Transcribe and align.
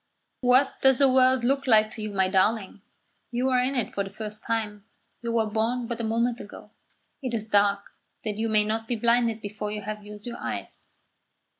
"What 0.39 0.77
does 0.81 0.97
the 0.97 1.07
world 1.07 1.43
look 1.43 1.67
like 1.67 1.91
to 1.91 2.01
you, 2.01 2.09
my 2.09 2.27
darling? 2.27 2.81
You 3.29 3.49
are 3.49 3.59
in 3.59 3.75
it 3.75 3.93
for 3.93 4.03
the 4.03 4.09
first 4.09 4.43
time. 4.43 4.83
You 5.21 5.31
were 5.31 5.45
born 5.45 5.85
but 5.85 6.01
a 6.01 6.03
moment 6.03 6.39
ago. 6.39 6.71
It 7.21 7.35
is 7.35 7.47
dark, 7.47 7.91
that 8.23 8.39
you 8.39 8.49
may 8.49 8.63
not 8.63 8.87
be 8.87 8.95
blinded 8.95 9.41
before 9.41 9.69
you 9.69 9.83
have 9.83 10.03
used 10.03 10.25
your 10.25 10.37
eyes. 10.39 10.87